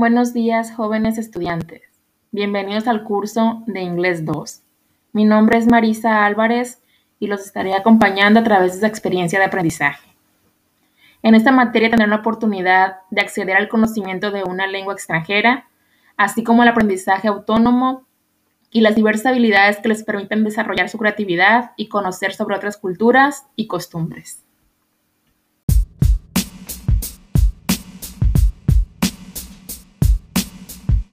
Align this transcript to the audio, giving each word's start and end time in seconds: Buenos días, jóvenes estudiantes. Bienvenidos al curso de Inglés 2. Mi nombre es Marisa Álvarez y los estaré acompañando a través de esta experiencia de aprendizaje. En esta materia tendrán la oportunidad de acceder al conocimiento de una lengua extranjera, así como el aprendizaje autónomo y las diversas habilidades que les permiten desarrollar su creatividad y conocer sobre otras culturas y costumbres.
Buenos 0.00 0.32
días, 0.32 0.72
jóvenes 0.74 1.18
estudiantes. 1.18 1.82
Bienvenidos 2.32 2.88
al 2.88 3.04
curso 3.04 3.62
de 3.66 3.82
Inglés 3.82 4.24
2. 4.24 4.62
Mi 5.12 5.26
nombre 5.26 5.58
es 5.58 5.66
Marisa 5.66 6.24
Álvarez 6.24 6.82
y 7.18 7.26
los 7.26 7.42
estaré 7.42 7.74
acompañando 7.74 8.40
a 8.40 8.42
través 8.42 8.70
de 8.70 8.76
esta 8.76 8.86
experiencia 8.86 9.38
de 9.38 9.44
aprendizaje. 9.44 10.08
En 11.22 11.34
esta 11.34 11.52
materia 11.52 11.90
tendrán 11.90 12.08
la 12.08 12.16
oportunidad 12.16 13.00
de 13.10 13.20
acceder 13.20 13.58
al 13.58 13.68
conocimiento 13.68 14.30
de 14.30 14.42
una 14.42 14.66
lengua 14.66 14.94
extranjera, 14.94 15.68
así 16.16 16.44
como 16.44 16.62
el 16.62 16.70
aprendizaje 16.70 17.28
autónomo 17.28 18.06
y 18.70 18.80
las 18.80 18.94
diversas 18.94 19.26
habilidades 19.26 19.80
que 19.80 19.88
les 19.88 20.02
permiten 20.02 20.44
desarrollar 20.44 20.88
su 20.88 20.96
creatividad 20.96 21.72
y 21.76 21.90
conocer 21.90 22.32
sobre 22.32 22.56
otras 22.56 22.78
culturas 22.78 23.48
y 23.54 23.66
costumbres. 23.66 24.46